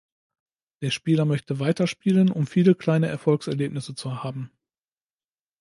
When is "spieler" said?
0.89-1.25